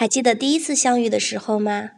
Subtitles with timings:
[0.00, 1.90] 还记得第一次相遇的时候吗？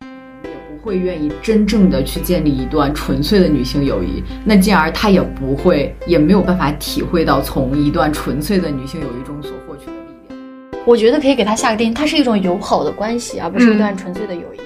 [0.00, 9.98] 不会愿意真正的去建立一段纯粹的女性友谊，那进而她也不会，也没有办法体会到从一段纯粹的女性友谊中所获取的力
[10.28, 10.82] 量。
[10.86, 14.60] 我觉得可以给她下个定义，它是一种友好的关系，而不是一段纯粹的友谊。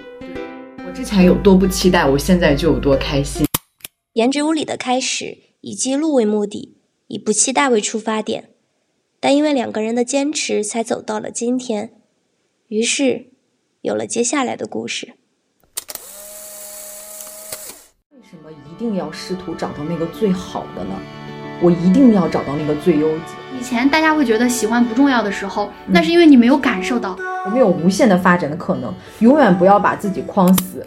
[0.84, 3.46] 我之前有多不期待，我现在就有多开心。
[4.14, 6.76] 颜值无理的开始，以记录为目的，
[7.06, 8.50] 以不期待为出发点，
[9.24, 11.92] 但因为两个人的坚持，才走到了今天。
[12.68, 13.30] 于是，
[13.80, 15.14] 有了接下来的故事。
[18.10, 20.90] 为什么一定要试图找到那个最好的呢？
[21.62, 23.24] 我一定要找到那个最优解。
[23.58, 27.18] 以前大家会觉得喜欢不重要的时候，那是因为你没有感受到。
[27.46, 30.84] 我们有无限的发展的可能，永远不要把自己框死。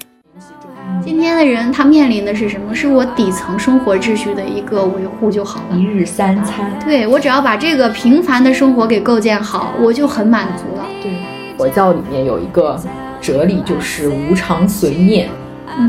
[1.03, 2.75] 今天的人他面临的是什么？
[2.75, 5.77] 是我底层生活秩序的一个维护就好了。
[5.77, 10.85] 一日三餐，对我只要把这个平凡的生活给构建好，我就很满足了。
[11.01, 11.11] 对，
[11.57, 12.79] 佛教里面有一个
[13.21, 15.29] 哲理，就是无常随念。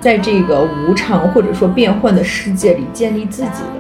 [0.03, 3.79] 在这个无常或者说变幻的世界里，建立自己的。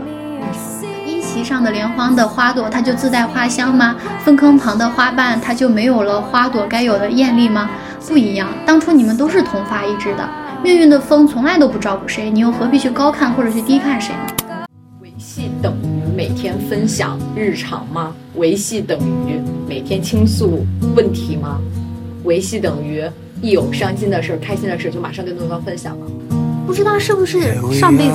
[1.06, 3.94] 一席上的莲花的花朵，它就自带花香吗？
[4.24, 7.68] 粪坑旁的花瓣，它就没有了花朵该有的艳丽吗？
[8.08, 10.26] 不一样，当初你们都是同发一枝的，
[10.62, 14.66] 命运的风从来都不照顾谁，你又何必去高看或者去低看谁呢？
[15.00, 18.12] 维系等于每天分享日常吗？
[18.34, 21.60] 维系等于每天倾诉问题吗？
[22.24, 23.02] 维系等于？
[23.40, 26.06] 一有伤心的事、开心的事，就马上跟对方分享吗。
[26.66, 28.14] 不知道是不是上辈子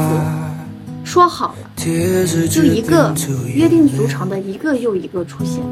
[1.05, 3.15] 说好了，就一个
[3.47, 5.63] 约定俗成的一个又一个出现，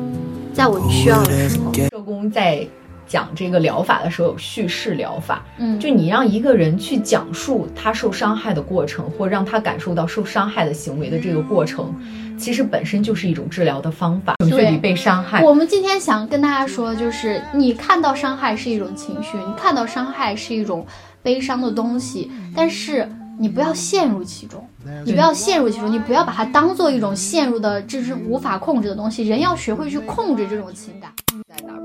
[0.53, 1.73] 在我需要的时候。
[1.73, 2.65] 社工在。
[3.11, 11.93] 讲这个疗法的时候有叙事疗法，嗯，就你让一个人去讲述他受伤害的过程，或让他感受到受伤害的行为的这个过程，
[12.39, 14.33] 其实本身就是一种治疗的方法。
[14.49, 15.43] 对，被伤害。
[15.43, 20.87] 我们今天想跟大家说，就是你看到伤害是一种情绪，你看到伤害是一种
[21.21, 23.05] 悲伤的东西，但是
[23.37, 24.65] 你不要陷入其中，
[25.03, 29.27] 你不要陷入其中，你不要把它当做一种陷入的，这是无法控制的东西。
[29.27, 31.11] 人要学会去控制这种情感。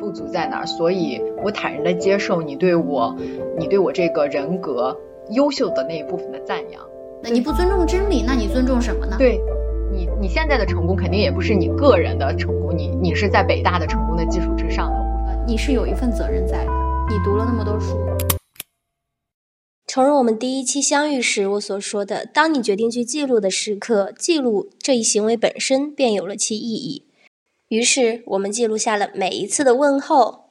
[0.07, 3.13] 不足在哪儿，所以我坦然的接受你对我，
[3.59, 4.97] 你对我这个人格
[5.33, 6.81] 优秀的那一部分的赞扬。
[7.25, 9.17] 那你不尊重真理，那你尊重什么呢？
[9.19, 9.41] 对，
[9.91, 15.45] 你你现在的成功肯定也不是你个人的成功，你你是在北大的成功的基础之上的。
[15.45, 16.71] 你是有一份责任在的，
[17.11, 17.99] 你读了那么多书。
[19.89, 27.06] 诚如我们第一期相遇时我所说的，当你决定去记录的时刻，记录这一行为本身便有了其意义。
[27.69, 30.51] 于是我们记录下了每一次的问候。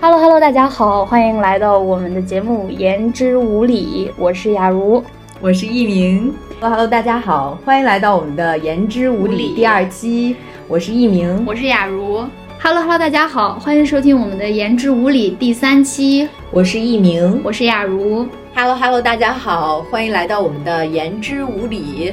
[0.00, 5.04] Hello Hello，大家好，欢迎来到我们的节目《言之无理》，我是雅茹，
[5.42, 6.32] 我是艺明。
[6.58, 10.34] Hello Hello，大家好，欢迎来到我们的《言之无理》第二期，
[10.66, 12.24] 我是艺明，我是雅茹。
[12.58, 18.26] Hello Hello，大家好，欢迎收听我们的《言之无理》第三期，我是艺明，我是雅茹。
[18.54, 22.12] Hello Hello，大家好，欢迎来到我们的《言之无理》，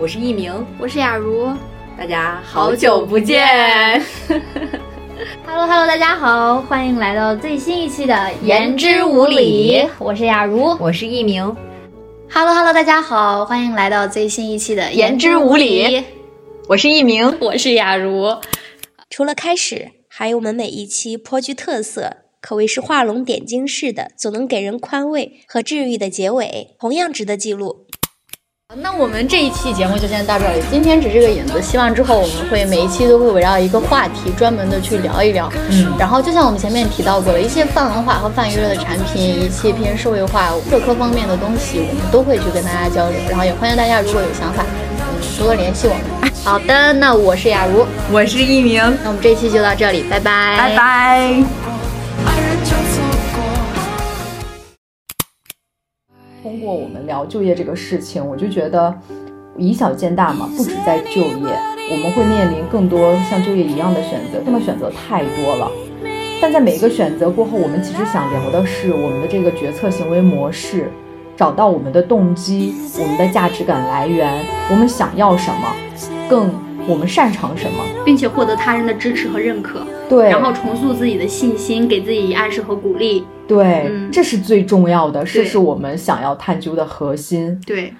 [0.00, 1.52] 我是艺明，我是雅茹。
[1.98, 3.42] 大家好久不见，
[5.46, 11.42] Hello Hello，大家好，欢迎来到最新一期的《言之无理》，我是雅茹，我是艺明
[12.30, 16.00] ，Hello Hello，大家好，欢迎来到最新一期的《言之无理》，
[16.68, 18.36] 我是艺明，我是雅茹。
[19.08, 27.85] 除了开始，还有我们每一期颇具特色，可谓是画龙点睛式的，总能给人宽慰和治愈的结尾，同样值得记录。
[28.74, 30.60] 那我们这一期节目就先到这里。
[30.72, 35.48] 今天只是个引子，希望之后我们会每一期都会围绕一个话题专门的去聊一聊。
[35.70, 43.16] 嗯，然后就像我们前面提到过的一些泛文化和泛娱乐的产品，一些偏社会化、社科方面的东西，我们都会去跟大家交流。
[43.30, 46.32] 然后也欢迎大家如果有想法，嗯，多多联系我们。
[46.42, 51.65] 好的，那我是雅茹，我是一鸣，那我们这一期就到这里，拜拜，拜拜。
[56.46, 58.94] 通过我们聊就业这个事情，我就觉得
[59.58, 61.58] 以小见大嘛，不止在就业，
[61.90, 65.68] 我们会面临更多像就业一样的选择，这么选择太多了。
[66.40, 70.88] 但在每一个选择过后，我们其实想聊的是我们的这个决策行为模式，
[71.36, 75.74] 找到我们的动机，我们的价值感来源，我们想要什么，
[76.28, 76.48] 更
[76.86, 79.84] 我们擅长什么，并且获得他人的支持和认可。
[80.08, 83.26] 对，然后重塑自己的信心，给自己暗示和鼓励。
[83.48, 87.60] 对，这是最重要的，这是我们想要探究的核心。
[87.64, 87.94] 对，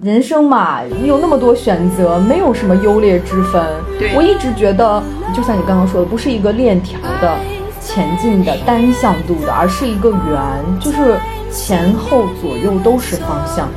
[0.00, 3.64] 人生嘛，你有那么多选择，没有什么优劣之分。
[3.98, 5.02] 对，我一直觉得，
[5.34, 7.36] 就像你刚刚说的，不是一个链条的
[7.80, 11.18] 前进的单向度的，而是一个圆，就是
[11.50, 13.68] 前后左右都是方向，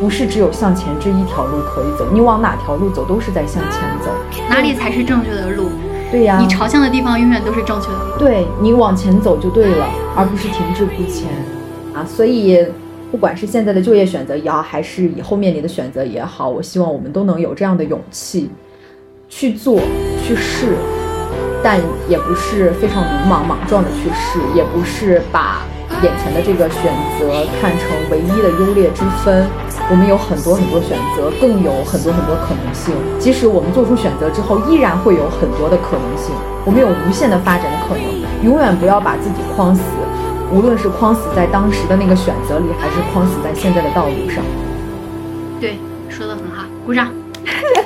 [0.00, 4.10] 不是只有向前这一条路可以走，你往哪条路走都是在向前走。
[4.48, 5.68] 哪里才是正确的路。
[6.12, 8.18] 对呀，你朝向的地方永远都是正确的路。
[8.18, 11.26] 对你往前走就对了，而不是停滞不前
[11.94, 12.04] 啊。
[12.04, 12.64] 所以，
[13.10, 18.50] 不管是现在的就业选择也好，还是以后面临的选择也好，我希望我们都能有这样的勇气
[19.30, 19.80] 去做、
[20.22, 20.76] 去试，
[21.64, 25.62] 但也不是非常鲁莽莽撞的去试，也不是把。
[26.02, 29.46] 眼前的这个选择看成唯一的优劣之分，
[29.88, 32.92] 我们有很多很多选择，更有很多很多可能性。
[33.20, 36.34] 即使我们做出选择之后，依然会有很多的可能性。
[36.64, 38.04] 我们有无限的发展的可能，
[38.42, 39.82] 永远不要把自己框死，
[40.52, 44.42] 无论是框死在当时的那个选择里，还是框死在现在的道路上。
[45.60, 45.78] 对，
[46.08, 47.08] 说的很好，鼓掌。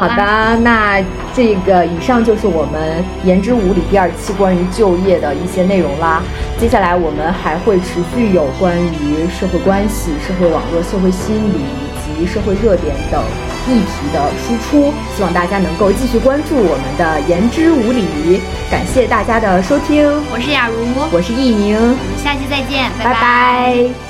[0.00, 0.98] 好的，那
[1.34, 6.22] 这个以上就是我们言之无理第二期关于就业的一些内容啦。
[6.58, 13.22] 接下来我们还会持续有关于社会关系、社会网络、社会心理以及社会热点等
[13.68, 18.40] 议题的输出，希望大家能够继续关注我们的言之无理。
[18.70, 20.74] 感谢大家的收听，我是雅茹，
[21.12, 24.09] 我是艺宁，我们下期再见，拜拜。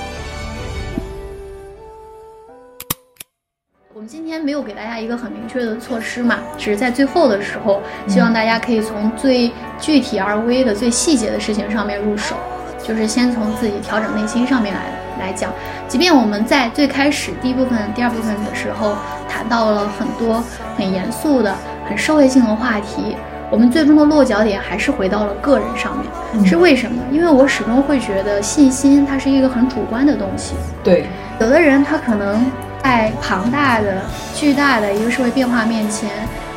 [4.11, 9.49] 今天没有给大家一个很明确的措施嘛，只是在最后的时候，希望大家可以从最
[9.79, 12.35] 具体而微的、最细节的事情上面入手，
[12.83, 15.53] 就是先从自己调整内心上面来来讲。
[15.87, 18.97] 即便我们在最开始第一部分、第二部分的时候
[19.29, 20.43] 谈到了很多
[20.77, 21.55] 很严肃的、
[21.89, 23.17] 很社会性的话题，
[23.49, 26.45] 我们最终的落脚点还是回到了个人上面。
[26.45, 27.01] 是为什么？
[27.13, 30.55] 因为我始终会觉得信心它是一个很主观的东西。
[30.83, 31.07] 对，
[31.39, 32.45] 有的人他可能。
[32.83, 34.03] 在庞大的、
[34.35, 36.11] 巨大的一个社会变化面前，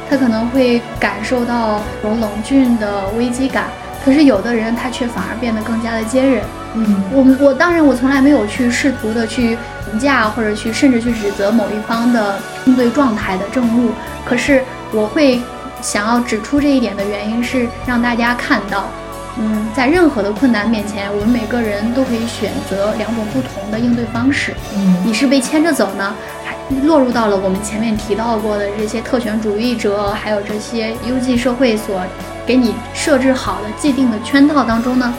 [0.10, 3.66] 他可能会感受到有冷峻的危机感。
[4.04, 6.44] 可是有的人，他却反而变得更加的坚韧。
[6.76, 9.58] 嗯，我我当然我从来没有去试图的去
[9.90, 13.92] 评价或者去甚至去指责某一方的应对状态的正路。
[14.26, 15.42] 可是我会
[15.82, 18.90] 想要指出这一点的原因是让大家看到。
[19.38, 24.54] 嗯，在任何的困难面前，我们每个人都可以选择两种不同的应对方式。
[24.76, 26.14] 嗯，你是被牵着走呢，
[26.46, 32.00] 还落入到了我们前面提到过的这些特权主义者，还有这些优绩社会所
[32.46, 35.12] 给你设置好的既定的圈套当中呢？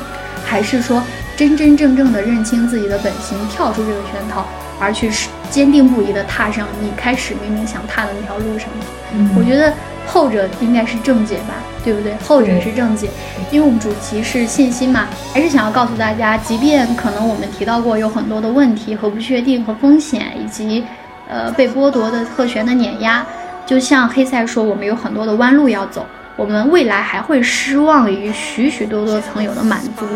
[0.44, 1.02] 还是说
[1.36, 4.46] 真真正正的认清自己的本心，跳出这个圈套，
[4.78, 5.10] 而去
[5.50, 8.68] 坚定不移的踏上你开始明明想踏的那条路上？
[9.12, 9.72] 嗯，我觉得。
[10.06, 12.14] 后者应该是正解吧，对不对？
[12.26, 13.08] 后者是正解，
[13.50, 20.84] 因为我们主题是信心嘛，还是想要告诉大家，即便可能我们提到过有很多的问题和不确定和风险，以及
[21.28, 23.24] 呃被剥夺的特权的碾压，
[23.66, 26.06] 就像黑塞说，我们有很多的弯路要走，
[26.36, 30.06] 我们未来还会失望于许许多多曾有的满足，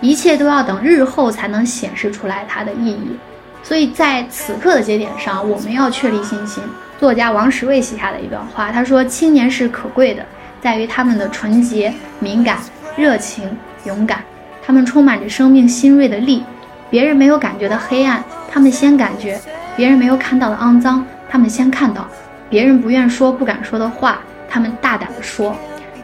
[0.00, 3.16] 一切都要等日后才能显示出来它的意义。
[3.64, 6.62] 所以在此刻的节点上，我们要确立信心。
[7.02, 10.24] 作家王石卫写下的一段话，他说：“青年是可贵的，
[10.60, 12.58] 在于他们的纯洁、敏感、
[12.96, 14.20] 热情、勇敢。
[14.64, 16.44] 他们充满着生命新锐的力。
[16.88, 19.36] 别人没有感觉的黑暗，他们先感觉；
[19.74, 22.02] 别人没有看到的肮脏，他们先看到；
[22.48, 25.56] 别人不愿说、不敢说的话，他们大胆的说。”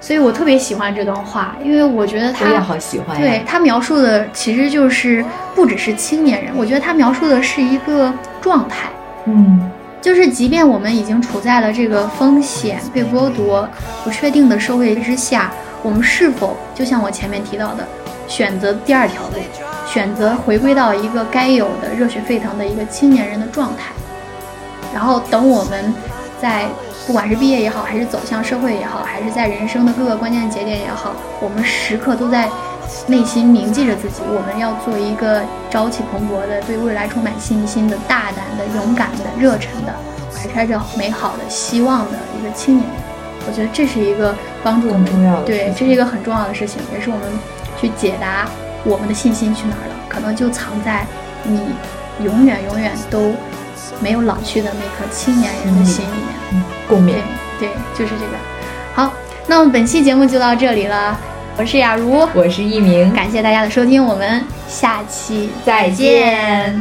[0.02, 3.16] 所以我特别喜欢这段话，因为我觉得他，我也好喜欢。
[3.20, 5.24] 对他描述的其实就是
[5.54, 8.88] 不只是青年人，我觉得他描述的是一个状态。
[9.26, 9.70] 嗯。
[10.08, 13.68] 就是即便我们已经处在了这个风险、被剥夺、
[14.02, 17.86] 不确定的社会之下，我们是否就像我前面提到的，
[18.26, 19.34] 选择第二条路，
[19.86, 23.92] 选择回归到一个该有的热血沸腾的一个青年人的状态，
[24.94, 25.92] 然后等我们
[26.40, 26.64] 在
[27.06, 32.48] 不管是毕业也好，还是走向社会也好，还是在人生的各个关键节点也好，我们时刻都在。
[33.06, 39.94] 内心铭记着自己，我们要做一个朝气蓬勃的、对未来充满信心的、大胆的、勇敢的、热忱的、
[40.34, 42.96] 怀揣着美好的希望的一个青年人。
[43.46, 47.24] 我觉得这是一个帮助我们对，这是一个很重要的事情，也是我们
[47.80, 48.46] 去解答
[48.84, 51.06] 我们的信心去哪儿了，可能就藏在
[51.44, 51.60] 你
[52.22, 53.32] 永远永远都
[54.00, 56.62] 没有老去的那颗青年人的心里面。
[56.86, 57.14] 共勉。
[57.58, 58.32] 对，就是这个。
[58.94, 59.12] 好，
[59.46, 61.18] 那我们本期节目就到这里了。
[61.58, 66.80] 我是雅茹，我是一鸣，感谢大家的收听，我们下期再见。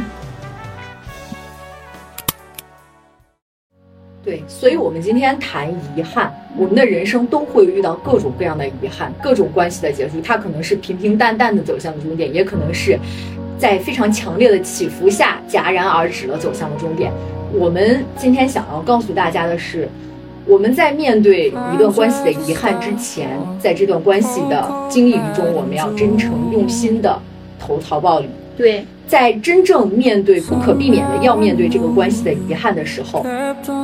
[4.22, 12.96] 对，所以，我们今天谈遗憾，我们的人生都会遇到各种各样的遗憾，各种关系的结束，它可能是平平淡淡的走向了终点，也可能是
[13.58, 17.12] 在非常强烈的起伏下戛然而止了，走向了终点。
[17.52, 19.88] 我们今天想要告诉大家的是。
[20.48, 23.28] 我们在面对一段关系的遗憾之前，
[23.60, 27.20] 在这段关系的经营中，我们要真诚用心的
[27.60, 28.26] 投桃报李，
[28.56, 33.24] 对，在真正面对不可避免的要面对这个关系的遗憾的时候，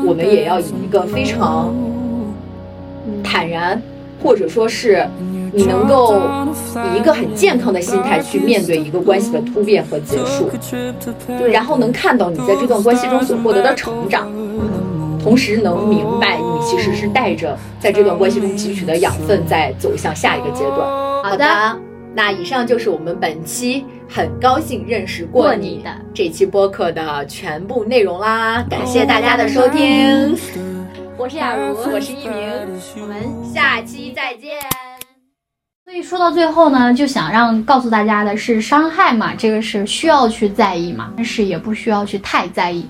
[0.07, 1.71] 我们也要以一个非常
[3.23, 3.81] 坦然，
[4.23, 5.07] 或者说是
[5.53, 6.19] 你能够
[6.95, 10.49] 以一个很健康的心态去面对一个关系的突变和结束，
[11.39, 14.27] 对，然后能看到你在这段关系中所获得的成长，
[15.25, 20.81] 同时能明白你其实是带着在这段关系中汲取的养分在走向下一个阶段。
[21.23, 21.81] 好的，
[22.15, 30.37] 那以上就是我们本期很高兴认识过你的这期播客的全部内容啦，感谢大家的收听，
[31.17, 32.39] 我是雅茹，我是一鸣，
[33.01, 33.17] 我们
[33.51, 34.59] 下期再见。
[35.87, 42.87] 所以说到最后呢，就想让告诉大家的是，伤害嘛，这个是需要去在意嘛，但是也不需要去太在意。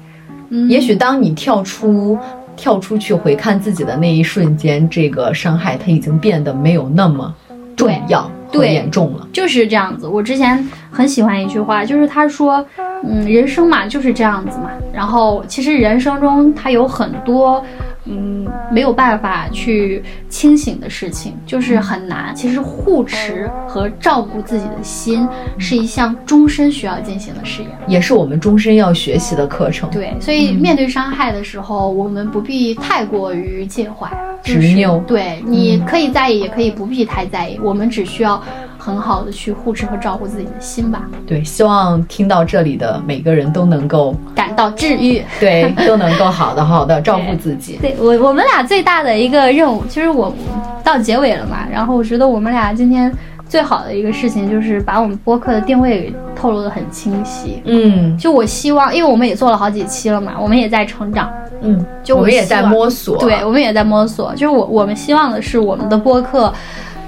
[0.51, 2.19] 嗯，也许当你跳出
[2.57, 7.35] 跳出去回看自己的那一瞬间，这个伤害它已经变得没有那么
[7.77, 9.27] 重要和严重了。
[9.33, 10.07] 就是这样子。
[10.07, 12.65] 我之前很喜欢一句话，就是他说，
[13.03, 14.71] 嗯，人生嘛就是这样子嘛。
[14.93, 17.65] 然后其实人生中它有很多。
[18.07, 22.35] 嗯，没有办法去清醒的事情，就是很难。
[22.35, 25.27] 其实护持和照顾自己的心
[25.59, 29.89] 是一项终身需要进行的事业，也是我们终身要学习的课程。
[29.91, 34.11] 对，所以面对伤害的时候，我们不必太过于介怀、
[34.43, 34.99] 执拗。
[35.07, 37.59] 对，你可以在意，也可以不必太在意。
[37.63, 38.43] 我们只需要
[38.85, 41.09] 很好的去护持和照顾自己的心吧。
[41.27, 47.79] 对，希望听到这里的每个人都能够感到治愈， 对，都能够好的好的照顾自己。
[47.81, 47.97] 对。
[47.99, 50.35] 我我们俩最大的一个任务，其实我
[50.85, 53.11] 到结尾了嘛，然后我觉得我们俩今天
[53.49, 57.63] 最好的一个事情就是把我们播客的定位给透露的很清晰。
[57.65, 61.33] 嗯，就我希望，因为我们也做了好几期了嘛，我们也在成长。
[61.63, 63.17] 嗯，就我们也在摸索。
[63.17, 64.33] 对，我们也在摸索。
[64.33, 66.53] 就是我我们希望的是我们的播客。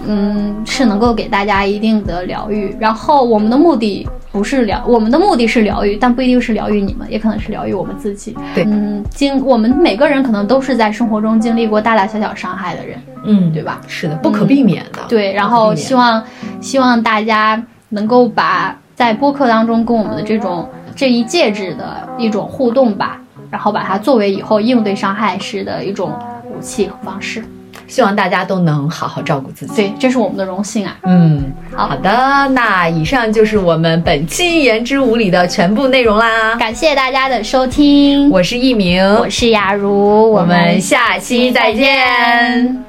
[0.06, 2.76] 嗯，是能够给大家一定的疗愈。
[2.78, 8.36] 然后我们的目的不是疗，我们的目的是疗愈，但不一定是疗愈你们，也可能是疗愈我们自己。
[8.54, 13.80] 对，嗯，经我们每个人可能都是在生活中经历过大大小小伤害的人，嗯，对吧？
[13.86, 15.00] 是的，不可避免的。
[15.08, 16.22] 对，然后希望
[16.60, 26.12] 希望大家能够把在播客当中跟我们的这种这一介质的一种互动吧，然后把它作为以后应对伤害时的一种
[26.44, 27.42] 武器和方式。
[27.86, 30.96] 希望大家都能好好照顾自己，对，这是我们的荣幸啊。
[31.02, 36.56] 嗯，好的，那以上就是我们本期言之无理的全部内容啦。
[36.56, 42.85] 感谢大家的收听，我是一鸣，我是雅茹，我们下期再见。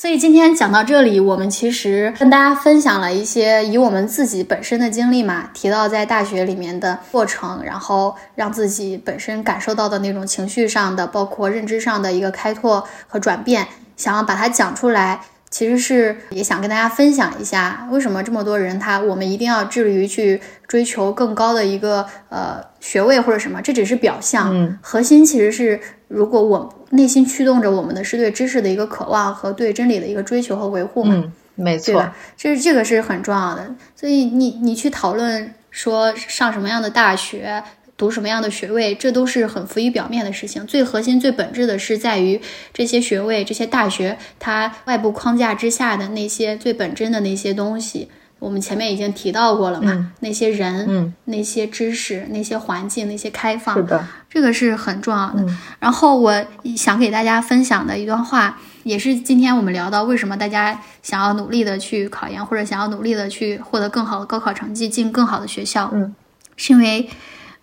[0.00, 25.78] 所以今天讲到这里，我们其实跟大家分享了一些以我们自己本身的经历嘛，提到在大学里面的过程，然后让自己本身感受到的那种情绪上的，包括认知上的一个开拓和转变，想要把它讲出来，其实是也想跟大家分享一下，为什么这么多人他我们一定要致力于去追求更高的一个呃学位或者什么，这只是表象，嗯，核心其实是
[26.08, 26.76] 如果我。
[26.92, 31.14] 内心驱动着我们的是对知识的一个渴望和对真理的一个追求和维护嘛？
[31.14, 32.04] 嗯，没错，
[32.36, 33.72] 这是这个是很重要的。
[33.94, 37.62] 所以你你去讨论说上什么样的大学，
[38.00, 40.66] 读什么样的学位，这都是很浮于表面的事情。
[40.66, 42.40] 最核心、最本质的是在于
[42.72, 48.08] 这些学位、这些大学它外部框架之下的那些最本真的那些东西。
[48.38, 50.12] 我们前面已经提到过了嘛？
[50.20, 55.44] 那些人，嗯，那些知识，那些环境，那些开放，是的，这个是很重要的。
[55.78, 56.42] 然后我
[56.74, 66.14] 想给大家分享的一段话，也是今天我们聊到为什么大家想要努力的去考研，或者想要努力的去获得更好的高考成绩，进更好的学校，嗯，
[66.56, 67.10] 是因为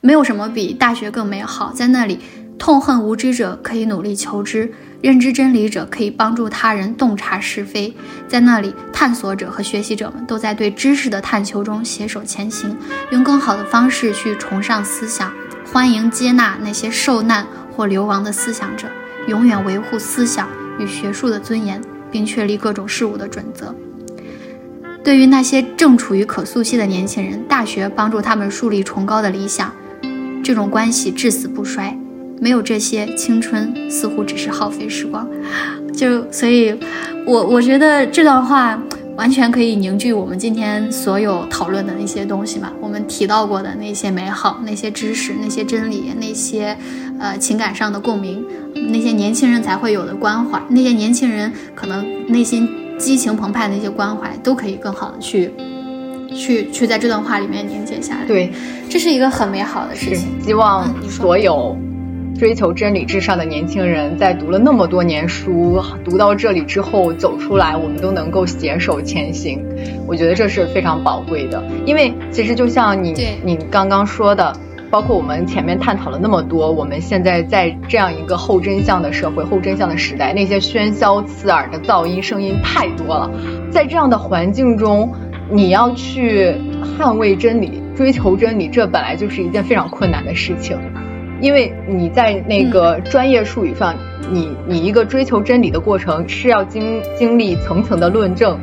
[0.01, 2.19] 没有什么比大学更美好，在那里，
[2.59, 4.71] 痛恨无知者可以努力求知。
[5.01, 7.95] 认知真理者可以帮助他人洞察是非，
[8.27, 12.75] 在那里，探索者和学习者们都在对知识的探求中携手前行，
[13.11, 15.31] 用更好的方式去崇尚思想，
[15.71, 18.87] 欢迎接纳那些受难或流亡的思想者，
[19.27, 20.47] 永远维护思想
[20.79, 21.79] 与学术的尊严，
[22.11, 23.75] 并确立各种事物的准则。
[25.03, 29.71] 对于那些正处于可塑期的年轻人，大学帮助他们树立崇高的理想，
[30.47, 31.93] 这种关系至死不衰。
[32.39, 35.27] 没有这些，青春似乎只是耗费时光。
[35.93, 36.73] 就所以，
[37.25, 38.81] 我我觉得这段话
[39.17, 42.71] 完全可以凝聚我们今天所有讨论的那些东西嘛。
[42.79, 46.77] 我们提到过的那些美好、那些知识、那些真理、那些
[47.19, 48.41] 呃情感上的共鸣，
[48.73, 55.51] 那些年轻人才会有的关怀，那些年轻人可能内心激情澎湃的那些关怀，都可以更好的去
[56.27, 58.25] 去去在这段话里面凝结下来。
[58.25, 58.51] 对，
[58.89, 60.27] 这是一个很美好的事情。
[60.41, 61.77] 希望所有。
[62.37, 69.59] 追求真理至上的年轻人，在读了那么多年书，读到这里之后走出来，我们都能够携手前行。
[70.05, 74.55] 我觉得这是非常宝贵的，因为其实就像你你刚刚说的，
[74.91, 83.31] 包括我们前面探讨了那么多，我们现在在这样一个后真相的社会、后真相的时代，那些喧嚣刺耳的噪音声音太多了，
[83.71, 85.11] 在这样的环境中，
[85.49, 86.53] 你要去
[86.97, 87.81] 捍卫真理。
[87.95, 90.77] 追求真理，这本来就是一件非常困难的事情，
[91.41, 93.95] 因为你在那个专业术语上，
[94.31, 98.59] 你你一个追求真理的过程是要经经历层层的论证，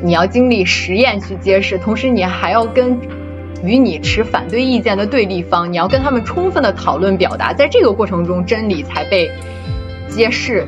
[0.00, 2.96] 你要经历实验去揭示，同时你还要跟
[3.64, 9.28] 与你持反对意见的对立方，你要跟他们充分的讨论表达，在这个过程中，真理才被
[10.08, 10.64] 揭示。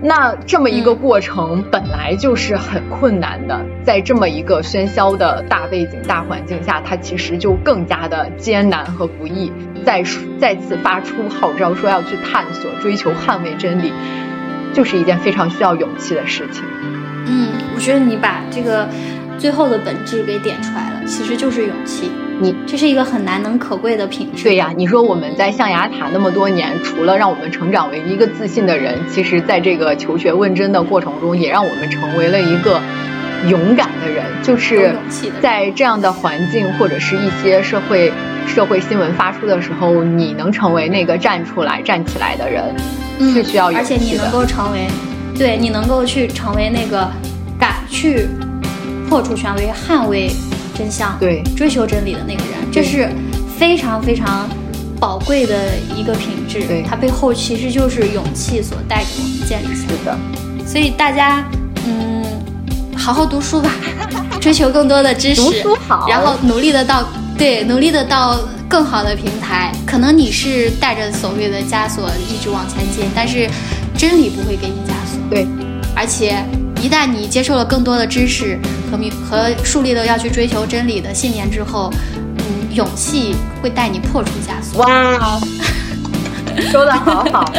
[0.00, 9.52] 那这么一个过程本来就是很困难的，在这么一个喧嚣的大背景、大环境下，它其实就更加的艰难和不易。
[9.84, 10.04] 再
[10.38, 13.92] 再次发出号召，说要去探索、追求、捍卫真理，
[14.72, 16.62] 就是一件非常需要勇气的事情。
[17.26, 18.88] 嗯，我觉得你把这个
[19.36, 22.10] 最后的本质给点出来了，其实就是勇气。
[22.40, 24.44] 你这是一个很难能可贵的品质。
[24.44, 32.80] 对呀，你说我们在象牙塔那么多年，除了让我们成长为一个自信的人，其实在这个求学问真的过程中，也让我们成为了一个
[33.48, 34.24] 勇敢的人。
[34.42, 34.94] 就是
[35.40, 38.12] 在这样的环境或者是一些社会
[38.46, 42.64] 社会新闻发出的时候，你能成为那个站出来站起来的人，
[43.32, 43.96] 是需要勇气的。
[43.96, 44.86] 而且你能够成为，
[45.36, 47.10] 对你能够去成为那个
[47.58, 48.28] 敢去
[49.08, 50.30] 破除权威、捍卫。
[50.78, 53.10] 真相，对，追求真理的那个人，这是
[53.58, 54.48] 非常非常
[55.00, 55.54] 宝贵的
[55.96, 56.60] 一个品质。
[56.68, 60.18] 对，它背后其实就是勇气所带给我们建立起来的。
[60.64, 61.44] 所以大家，
[61.84, 62.24] 嗯，
[62.96, 63.72] 好好读书吧，
[64.40, 67.02] 追求更多的知识，读书好，然后努力的到，
[67.36, 69.72] 对，努力的到更好的平台。
[69.84, 73.50] 可能你是带着所谓的枷锁一直往前进，但是
[73.96, 75.18] 真理不会给你枷锁。
[75.28, 75.44] 对，
[75.96, 76.44] 而且。
[76.80, 78.58] 一旦你接受了更多的知识
[78.90, 84.82] 和明和树立了要去追求真理的信念之后，嗯，勇气会带你破除枷锁。
[84.82, 85.40] 哇，
[86.70, 87.52] 说的好好。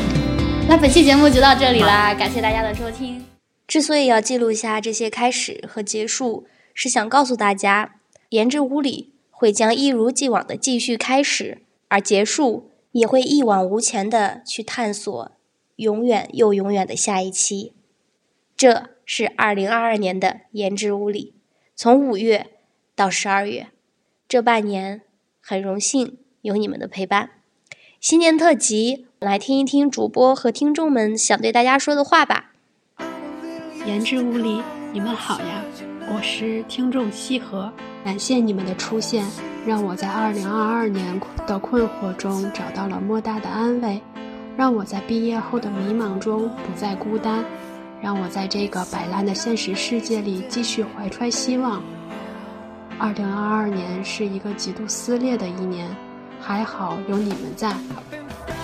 [0.68, 3.24] 那本期节目就到这里啦，感谢大家的收听。
[3.66, 7.94] 之所以要记录下这些开始和结束，是想告诉大家，
[8.28, 15.32] 言之无理会将一如既往的继续开始，而结束也会一往无前的去探索
[15.76, 17.72] 永远又永远的下一期。
[18.58, 21.32] 这是二零二二年的言之无理，
[21.76, 22.48] 从五月
[22.96, 23.68] 到十二月，
[24.26, 25.02] 这半年
[25.40, 27.30] 很荣幸有你们的陪伴。
[28.00, 32.50] 新年特辑，来听一听主播和听众们想对大家说的话吧。
[33.86, 34.60] 言之无理，
[34.92, 35.62] 你们好呀，
[36.12, 37.72] 我是听众西河，
[38.04, 39.24] 感谢你们的出现，
[39.64, 44.02] 让我在二零二二年的困惑中找到了莫大的安慰，
[44.56, 47.44] 让我在毕业后的迷茫中不再孤单。
[48.00, 51.82] 让我在这个摆烂的现实世界里继续怀揣希望。
[52.98, 55.88] 二零二二年是一个极度撕裂的一年，
[56.40, 57.74] 还好有你们在。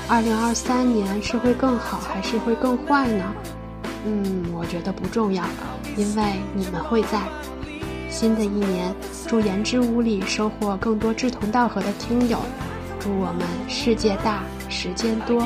[0.09, 3.25] 二零二三年是会更好还是会更坏呢？
[4.07, 5.45] 嗯，我觉得不重要，
[5.97, 7.21] 因为你们会在。
[8.11, 8.95] 新的一年，
[9.27, 12.39] 祝言之无理收获更多志同道合的听友，
[13.01, 15.45] 祝我们世界大，时间多。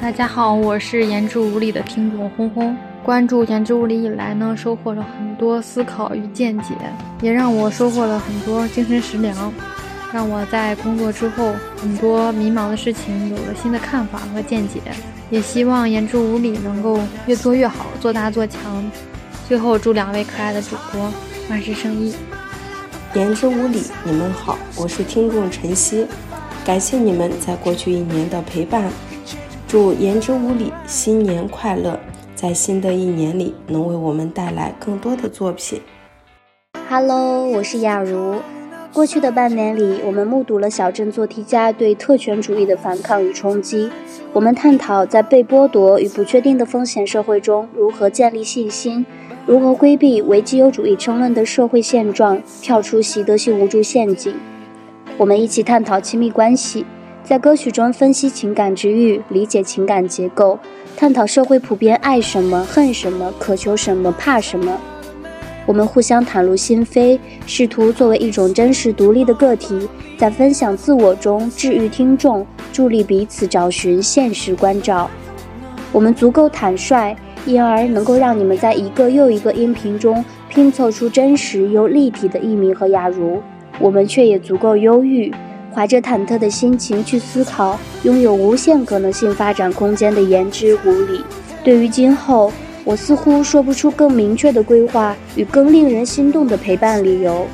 [0.00, 2.74] 大家好，我是言之无理的听众轰轰。
[3.02, 6.72] 关注言之无理以来呢，收获了很多思考与见解，
[7.20, 9.52] 也让我收获了很多精神食粮，
[10.12, 14.80] 让我在工作之后很多迷茫的事情有了新的看法和见解。
[15.30, 18.88] 也希望言之无理能够越做越好，做大做强。
[19.48, 21.12] 最后祝两位可爱的主播
[21.50, 22.14] 万事胜意。
[23.14, 26.06] 言之无理，你们好，我是听众晨曦，
[26.64, 28.88] 感谢你们在过去一年的陪伴。
[29.68, 32.00] 祝言之无理新年快乐，
[32.34, 35.78] 在新的一年里能为我们带来更多的作品。
[36.88, 38.36] Hello，我是雅茹。
[38.94, 43.90] 过去的半年里，我们目睹了小镇做题家对特权主义的反抗与冲击。
[44.32, 49.04] 我们探讨在被剥夺与不确定的风险社会中，如何建立信心，
[49.44, 54.34] 如何规避为基友主义争论的社会现状，跳出习得性无助陷阱。
[55.18, 56.86] 我们一起探讨亲密关系。
[57.28, 60.58] 在歌曲中分析情感之欲，理解情感结构，
[60.96, 64.80] 探讨社会普遍爱什么、恨什么、渴求什么、怕什么。
[65.66, 69.86] 我们互相袒露心扉，试图作为一种真实独立的个体，
[70.16, 75.10] 在分享自我中治愈听众，助力彼此找寻现实关照。
[75.92, 77.14] 我们足够坦率，
[77.44, 83.42] 因而能够让你们在一个又一个音频中拼凑出真实又立体的一鸣和雅茹。
[83.78, 85.30] 我们却也足够忧郁。
[85.74, 91.22] 怀着忐忑的心情去思考拥有无限可能性发展空间的言之无理。
[91.62, 92.52] 对于今后，
[92.84, 97.46] 我似乎说不出更明确的规划与更令人心动的陪伴理由。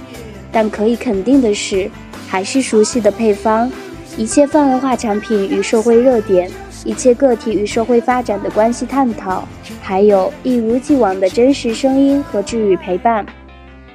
[0.51, 1.91] 但可以肯定的是，
[2.29, 3.71] 还是熟悉的配方，
[4.17, 6.51] 一切泛文化产品与社会热点，
[6.85, 9.47] 一切个体与社会发展的关系探讨，
[9.83, 13.27] 还有一如既往的真实声音和治愈陪伴。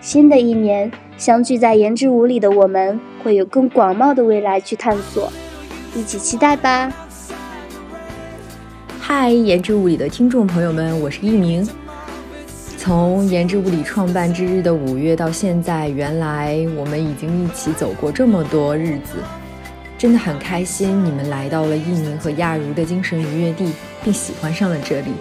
[0.02, 0.92] 新的一年。
[1.18, 5.32] 相聚在言之无理的我们，会有更广袤的未来去探索，
[5.96, 6.92] 一起期待吧。
[9.00, 11.68] 嗨，言之物理的听众朋友们，我是一鸣。
[12.78, 19.16] 从言之物理创办之日的五月到现在，原来我们已经一起走过这么多日子，
[19.98, 21.04] 真的很开心。
[21.04, 25.12] 你们来到了一鸣和亚茹的精神愉悦地，并喜欢上了这里。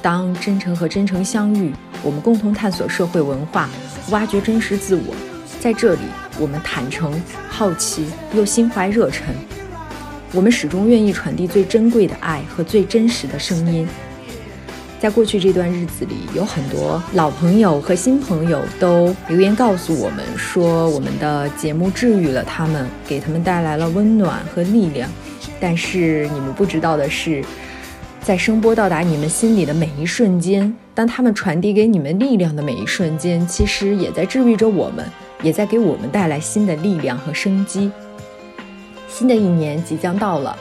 [0.00, 1.72] 当真诚和真诚相遇，
[2.02, 3.68] 我们共同探索社会文化。
[4.10, 5.14] 挖掘真实自我，
[5.62, 6.00] 在这里，
[6.40, 9.32] 我们坦诚、好奇又心怀热忱。
[10.32, 13.86] 我们始终愿意传递最珍贵的爱和最真实的声音。
[14.98, 25.08] 在过去这段日子里，有很多老朋友和新朋友都留言告诉我们，说我们的节目治愈了他们，给他们带来了温暖和力量。
[25.60, 27.40] 但是你们不知道的是。
[28.20, 35.04] 在声波到达你们心里的每一瞬间，当他们传递给你们力量的每一瞬间，其实也在治愈着我们，
[35.42, 37.90] 也在给我们带来新的力量和生机。
[39.08, 40.56] 新的一年即将到了，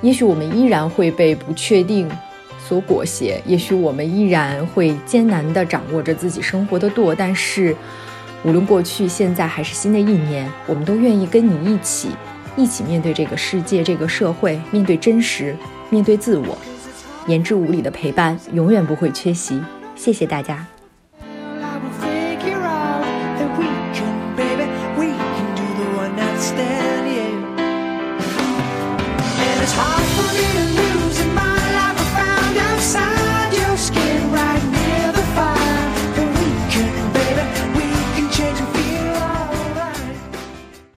[0.00, 2.10] 也许我们依然会被不确定
[2.58, 7.76] 所裹挟，也许我们依然会艰难地掌握着自己生活的舵，但是，
[8.42, 12.08] 无论过去、现在还是新的一年，我们都愿意跟你一起，
[12.56, 15.54] 一起面对这个世界、这个社会，面对真实，
[15.90, 16.58] 面对自我。
[17.28, 19.60] 言之无理的陪伴永远不会缺席，
[19.94, 20.66] 谢谢大家。